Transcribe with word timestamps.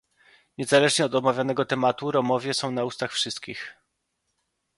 Niezależnie 0.57 1.05
od 1.05 1.15
omawianego 1.15 1.65
tematu 1.65 2.11
Romowie 2.11 2.53
są 2.53 2.71
na 2.71 2.83
ustach 2.83 3.11
wszystkich 3.11 3.73